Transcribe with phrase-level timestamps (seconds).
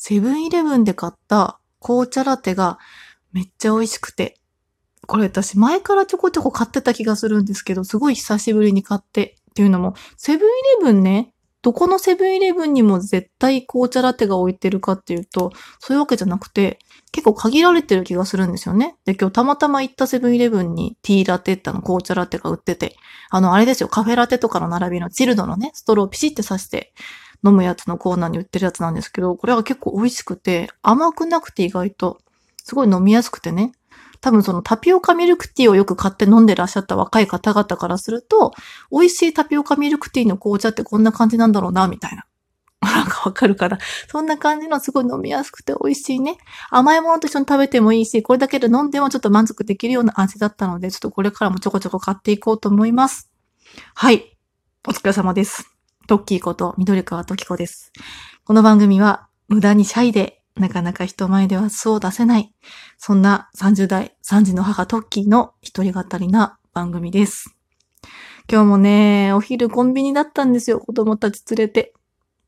[0.00, 2.78] セブンイレブンで買った紅茶ラテが
[3.32, 4.38] めっちゃ美味しくて、
[5.08, 10.50] これ私前からちょこちょこ買ってた気がするんですけど、すごい久しぶりに買ってっていうのも、セブンイ
[10.84, 15.50] レブンね、どこのセブンイレブンにも絶対紅茶ラテが置いてるかっていうと、
[15.80, 16.78] そういうわけじゃなくて、
[17.10, 18.94] 結構限られてる気がするんですよね。
[19.04, 22.94] で、今日たまたま行ったセブンイレブンにティーラテってあの紅茶ラテが売ってて、
[23.30, 26.92] あの、あれですよ、カフェラテとかの並びのチルドのね、ストローをピシって刺して
[27.44, 32.18] 飲むやつのコーナーに売ってるやつなんですけど、これは結構美味しくて、甘くなくて意外と、
[32.64, 33.72] すごい飲みやすくてね。
[34.20, 38.52] 多分そのタピオカミルクティーをよく買って飲んでらっしゃった若い方々からすると、
[38.90, 42.24] 美味しいタピオカミルクティーの紅茶ってこんな感じなんだろうな、みたいな。
[42.82, 43.78] なんかわかるかな？
[44.08, 46.38] そんな感じのすごい飲みやすくて美味しいね。
[46.70, 53.30] 甘いものと一緒に食べてもいいし、これだけで飲んでもちょっと満足できるような味だったので、ちょっとこれからもちょこちょこ買っていこうと思います。
[53.94, 54.36] はい。
[54.86, 55.77] お疲れ様です。
[56.08, 57.92] トッキーこと緑川時子です。
[58.44, 62.50] この番組は無駄にシャイでなかなか人前では素を出せない、
[62.96, 67.54] そんな30代3児の母トッキーの一人語りな番組です。
[68.50, 71.92] 今日もね、お昼コンビニだったんですよ、子供たち連れて。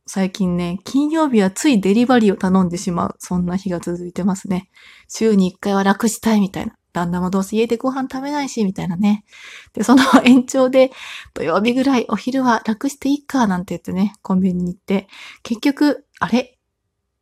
[0.07, 3.15] 最近ね、金曜日はついデリバリーを頼んでしまう。
[3.19, 4.71] そんな日が続いてますね。
[5.07, 6.80] 週に1回は楽したいみたいな。
[6.93, 9.25] 旦那もどうせ家でご飯食べないし、みたいなね。
[9.73, 10.91] で、その延長で、
[11.35, 15.09] 土曜日ぐらいお昼は楽していいか、なんて言ってね、コンビニに行って、
[15.43, 16.59] 結局、あれ？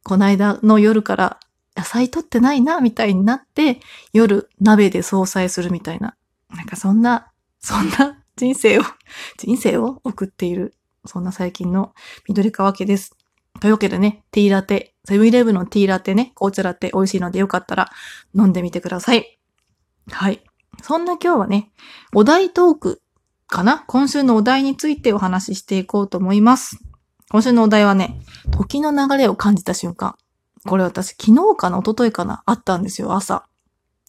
[0.04, 1.40] こないだの夜から
[1.76, 3.80] 野菜取ってないな、みたいになって、
[4.12, 6.16] 夜鍋で総菜するみたいな。
[6.54, 8.82] なんかそんな、そんな人生を、
[9.36, 10.00] 人生を？
[10.04, 11.92] 送っている、そんな最近の
[12.26, 13.14] 緑川家です。
[13.60, 17.90] というわけでね、ティーラテ、セブンイレブンのティーラテね、紅茶ラテ美味しいのでよかったら
[18.34, 19.37] 飲んでみてください。
[20.10, 20.42] はい。
[20.82, 21.70] そんな今日はね、
[22.14, 23.02] お題トーク
[23.46, 23.84] かな？
[23.86, 26.78] 今週のお題についてお話ししていこうと思います。
[27.30, 28.20] 今週のお題はね、
[28.50, 30.16] 時の流れを感じた瞬間。
[30.66, 31.78] これ私昨日かな？
[31.78, 32.42] 一昨日かな？
[32.46, 33.46] あったんですよ、朝。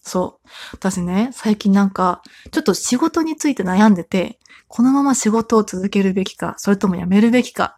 [0.01, 0.47] そう。
[0.73, 7.77] 私ね、最近なんか、ちょっと仕事について悩んでて、このまま仕事を続けるべきか、それとも辞めるべきか、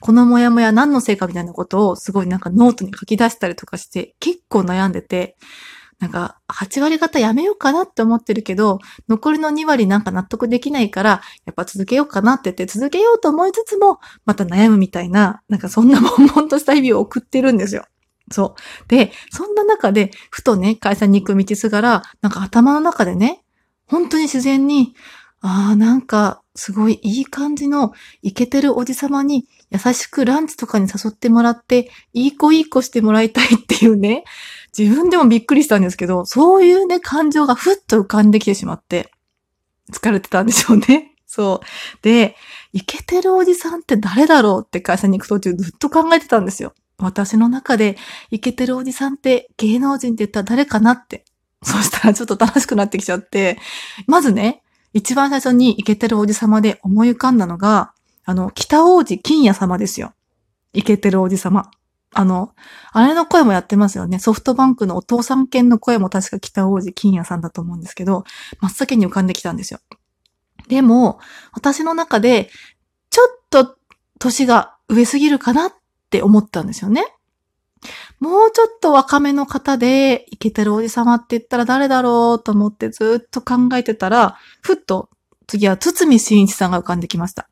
[0.00, 5.36] このモヤモヤ何のせいかみたいなことをすごいなんかノートに書き出したりとかして、結構悩んでて、
[5.98, 8.78] なんか、8割方やめようかなって思ってるけど、
[9.08, 17.84] 残りの2割なんか納得できないから、やっぱ続けようかなって言って続けようと思いつつも、また悩むみたいな、なんかそんな悶々とした日々を送ってるんですよ。
[18.30, 18.88] そう。
[18.88, 23.42] で、そんな中で、ふとね、会社に行く道すがら、なんか頭の中でね、
[23.86, 24.94] 本当に自然に、
[25.40, 27.92] ああ、なんか、すごいいい感じの、
[28.22, 34.24] イケてるおじさまに優しくランチとかに誘ってもらって、いい子いい子してもらいたいっていうね、
[34.78, 39.10] 自分でもびっくりしたんですけど、そういうね、感情がふっと浮かんできてしまって、
[39.92, 41.14] 疲れてたんでしょうね。
[41.26, 41.66] そう。
[42.02, 42.36] で、
[42.72, 46.74] イケてるおじさんって誰だろうって会社に行く途中ずっと考えてたんですよ。
[46.98, 47.96] 私の中で、
[48.30, 51.24] イケてるおじさんって芸能人って言ったら誰かなって。
[51.62, 53.58] そしたらちょっと楽しくなってきちゃって、
[54.06, 54.62] まずね、
[54.92, 57.92] 一番最初にイケてるおじさまで思い浮かんだのが、
[58.24, 60.14] あの、北王子金也様ですよ。
[60.72, 61.70] イケてるおじさま。
[62.14, 62.54] あの、
[62.92, 64.18] あれの声もやってますよね。
[64.18, 68.24] ソフトバンクのお父さん犬の声も確か北王子金也さんだと思うんですけど、
[68.60, 69.80] 真っ先に浮かんできたんですよ。
[70.68, 71.18] でも、
[71.52, 72.50] 私の中で、
[73.10, 73.76] ちょっと
[74.18, 75.72] 年が上すぎるかなっ
[76.10, 77.04] て思ったんですよね。
[78.20, 85.10] もうちょっと若めの方で、イケてるおじさまって言ったら誰だろうと思ってずっと考えてたら、ふっと
[85.46, 87.48] 次は堤真一さんが浮かんできました。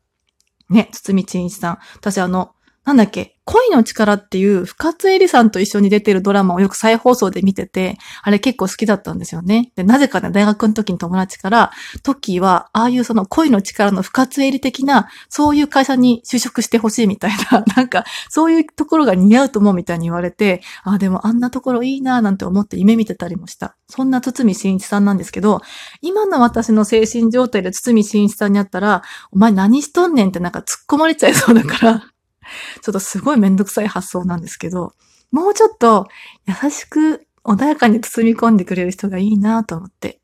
[0.69, 1.77] ね、堤真一さん。
[1.95, 2.51] 私あの、
[2.87, 9.73] なんだっけ、恋の力っていう深津絵里さんと一緒に出てるドラマをよく再放送で見てて、あれ結構好きだったんですよね。
[9.75, 11.71] で、なぜかね、大学の時に友達から、
[12.01, 23.75] トッキーは、ああいうその恋の力の深津絵里的な、そういう会社に就職してほしいみたいな、 なんか、そういうところが似合うと思うみたいに言われて、ああ、でもあんなところいいなぁなんて思って夢見てたりもした。
[23.89, 25.59] そんな堤真一さんなんですけど、
[26.01, 32.03] 今の私の精神状態で堤真一さんに会ったら、お前何しとんねんってなんか突っ込まれちゃいそうだから、
[32.81, 34.93] ちょっとすごいめんどくさい発想なんですけど、
[35.31, 36.07] もうちょっと
[36.45, 40.19] 優しく穏やかに包み込んでくれる人がいいなと思って。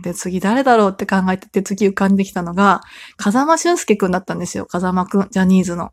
[0.00, 2.80] で、次誰だろうって考えてて、次浮かんできたのが、
[3.16, 4.66] 風間俊介くんだったんですよ。
[4.66, 5.92] 風間くん、ジャニーズの。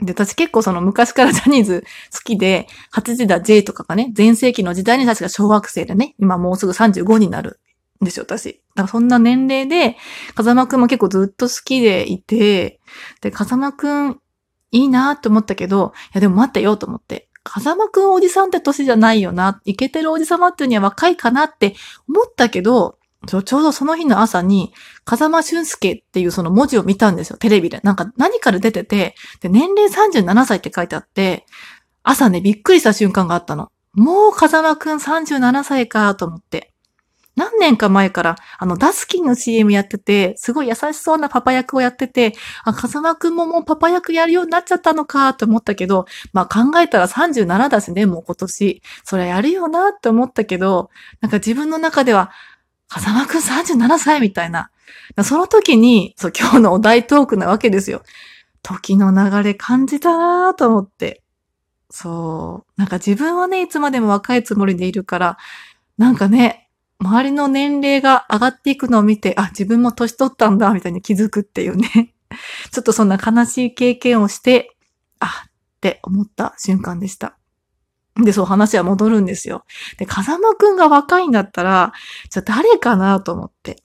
[0.00, 7.60] で、私結構その昔から ジャニーズ好きで、8時だ J とかがね、前世紀の時代に確か小学生でね、今もうすぐ35になる
[8.02, 8.62] んですよ、私。
[8.74, 9.96] だからそんな年齢で、
[10.34, 12.80] 風間くんも結構ずっと好きでいて、
[13.20, 14.20] で、風間くん
[14.70, 17.28] いいなと思ったけど、いやでも待ってよと思って。
[17.44, 19.60] 風間くんおじさんって年じゃないよな。
[19.64, 21.74] イケてるおじさまっていうには若いかなって
[22.08, 24.72] 思ったけど、ちょうどその日の朝に、
[25.04, 27.80] 風間俊介っていうその文字を見たんですよ、テレビで。
[27.82, 31.44] なんか何から出てて、で、年齢37歳って書いてあって、
[32.02, 33.70] 朝ね、びっくりした瞬間があったの。
[33.92, 36.67] もう風間くん37歳かと思って。
[37.38, 48.82] 何年か前から、あの、ダスキンの CM やってて、すごい優しそうなパパ役をやってて、あ、風間くんももうパパ役やるようになっちゃったのかと思ったけど、まあ考えたら37だしね、もう今年。
[49.04, 50.90] それやるよなって思ったけど、
[51.20, 52.32] なんか自分の中では、
[52.88, 54.72] 風間くん37歳みたいな。
[55.22, 58.02] その時に、そう、今日のお題トークなわけですよ。
[58.62, 61.22] 時の流れ感じたなと思って。
[61.88, 62.80] そう。
[62.80, 65.38] なんか自分はね、いつまでも若いつもりでいるから、
[65.98, 66.67] なんかね、
[67.00, 72.14] 周りの年齢が上がっていくのを見て、あ、自分も年取ったんだ、みたいに気づくっていうね。
[72.72, 74.76] ちょっとそんな悲しい経験をして、
[75.20, 75.50] あ、っ
[75.80, 77.36] て思った瞬間でした。
[78.16, 79.64] で、そう話は戻るんですよ。
[79.96, 81.92] で、風間くんが若いんだったら、
[82.30, 83.82] じゃあ誰かなと思って。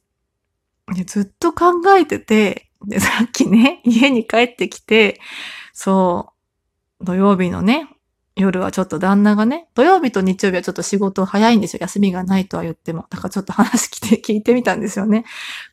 [0.96, 5.20] で、ずっと考えてて、で、さっきね、家に帰ってきて、
[5.72, 6.34] そ
[7.00, 7.90] う、土曜日のね、
[8.36, 11.80] 夜はちょっと旦那がね、土曜日と日曜日はちょっと仕事早いんですよ。
[11.82, 13.06] 休みがないとは言っても。
[13.10, 15.26] だからちょっと話聞いて、聞いてみたんですよね。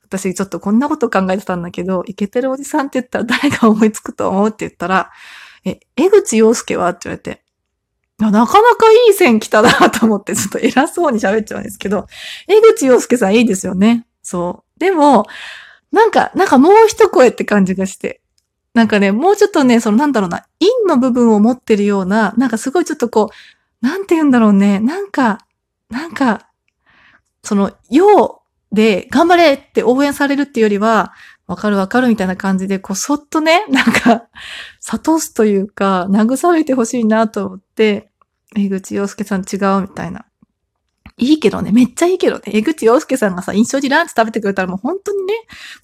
[0.03, 5.11] 私ちょっとこんなこと考えてたんだけど、イケてるおじさんって言ったら誰が思いつくと思うって言ったら、
[5.65, 7.43] え、江口洋介はって言われて、
[8.19, 12.07] なかなかいい線来たなと思って、ちょっと偉そうに喋っちゃうんですけど、
[12.47, 14.07] 江口洋介さんいいですよね。
[14.23, 14.81] そう。
[14.81, 15.27] でも、
[15.91, 18.20] なんか、なんかもう一声って感じがして。
[18.81, 23.29] なんかね、もうちょっとね、そのなんだろうな、陰の部分を持ってるような、なんかすごいちょっとこ
[23.83, 25.45] う、なんて言うんだろうね、なんか、
[25.91, 26.49] なんか、
[27.43, 28.41] その、陽
[28.73, 31.13] で頑張れって応援されるっていうよりは、
[31.47, 34.29] わかるわかるみたいな感じで、こう、そっとね、なんか、
[34.81, 38.11] 悟すというか、慰めてほしいなと思って、
[38.57, 40.25] 江口洋介さん違うみたいな。
[41.19, 45.35] いいけどね、めっちゃいいけどね、江口洋介さんがさ、印象寺ランチ食べてくれたらもう本当にね、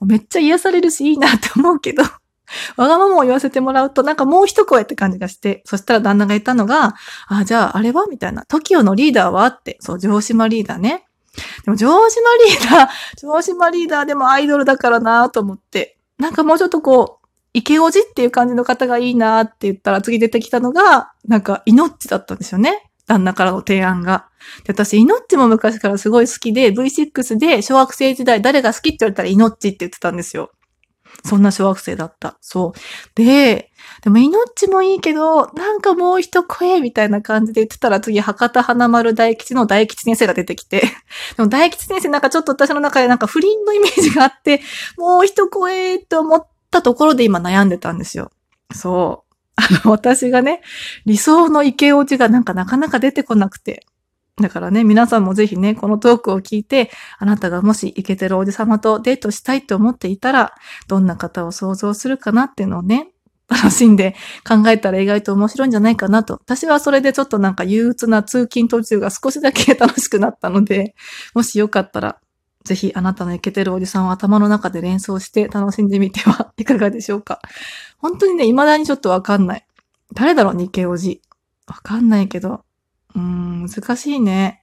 [0.01, 2.03] めっちゃ癒されるしいいなって思うけど、
[2.77, 6.95] わがままを言わせてもらうと、なんかもう一声って感じがして、そしたら旦那が言ったのが、
[7.29, 8.45] あ、じゃああれはみたいな。
[8.49, 11.07] TOKIO のリーダーはって、そう、城島リーダーね。
[11.65, 22.91] でも城島リーダー、 城島リーダーでもアイドルだからなと思って、なんかもうちょっとこう、池おじっていう感じの方がいいなって言ったら次出てきたのが、なんか、イノッチだったんですよね。
[23.07, 24.27] 旦那からの提案が。
[24.65, 30.51] で、私、イノッチも昔からすごい好きで、V6 で小学生時代誰が好きって言われたらイノッチって言ってたんですよ。
[31.25, 32.39] そんな小学生だった。
[32.41, 32.79] そう。
[33.15, 33.71] で、
[34.03, 40.83] でも命もいいけど、なんかもう一声みたいな感じで言ってたら次、博多花丸大吉の大吉先生が出てきて、
[41.37, 44.63] でも大吉先生なんかちょっと私の中でなんか不倫のイメージがあって、
[44.97, 48.31] もう一声って思ったところで今悩んでたんですよ。
[48.75, 49.35] そう。
[49.57, 50.61] あの、私がね、
[51.07, 53.87] 理想の池落ちがなんかなかなか出てこなくて。
[54.41, 60.55] だからね、皆さんもぜひね、このトークを聞いて、あなたがもしイケてるおじさまとデートしたいと思っていたら、
[60.89, 63.09] どんな方を想像するかなっていうのをね、
[63.49, 64.15] 楽しんで
[64.47, 66.35] 考えたら意外と面白いんじゃないかなと。
[66.35, 70.95] 私はそれでちょっとなんか憂鬱な通勤途中が少しだけ楽しくなったので、
[71.35, 72.19] もしよかったら、
[72.65, 77.41] ぜひあなたのイケてるおじさんを頭の中で連想して楽しんでみては いかがでしょうか。
[77.99, 79.67] 本当にね、未だにちょっとわかんない。
[80.13, 81.23] 誰だろう、日系おじ。
[81.67, 82.66] わかんないけど、
[83.69, 84.63] 難しいね。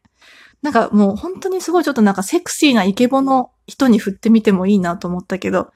[0.62, 5.72] なんかもう本当にすごいちょっとなんかセクシーなイケボの人に振ってみてもいいなと思ったけど、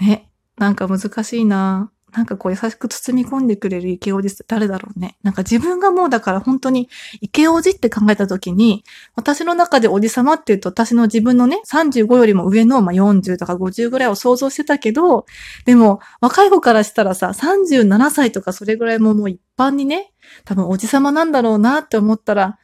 [0.00, 1.90] ね、なんか難しいな。
[2.12, 5.18] なんかこう優しく包み込んでくれる池おじって誰だろうね。
[5.22, 6.88] なんか自分がもうだから本当に
[7.20, 15.26] 池おじって考えた時に、私の中でおじさまって言うと私の自分のね、35よりも上の、まあ、40とか50ぐらいを想像してたけど、
[15.66, 20.12] でも若い子からしたらさ、37歳とかそれぐらいももう一般にね、
[20.44, 22.58] 多分おじさまなんだろうなって思ったら、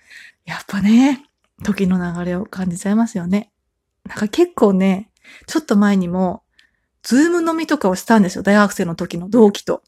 [0.46, 1.24] やっぱね、
[1.62, 3.50] 時の流れを感じちゃいますよね。
[4.04, 5.10] なんか結構ね、
[5.46, 6.43] ちょっと前にも、
[7.04, 8.42] ズーム飲みとかをしたんですよ。
[8.42, 9.82] 大学生の時の同期と。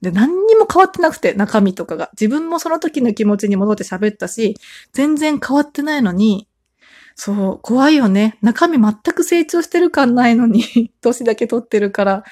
[0.00, 2.10] で、何にも変わってなくて、中身とかが。
[2.12, 4.56] 自分もその時の気持ちに戻って喋ったし、
[4.92, 6.48] 全然変わってないのに、
[7.16, 8.38] そう、怖いよね。
[8.42, 12.24] 中身全く成長してる感ないのに、 年だけ取ってるから、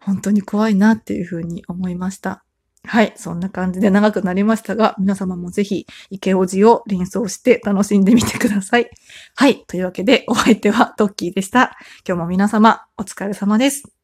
[0.00, 2.44] 本当に怖いなっていうふうに思いました。
[2.88, 3.12] はい。
[3.16, 8.90] そんな感じで長くなりましたが、皆様もぜひ、池おじを連想して楽しんでみてください。
[9.36, 9.64] はい。
[9.66, 11.76] というわけで、お相手はトッキーでした。
[12.06, 13.97] 今日も皆様、お疲れ様です。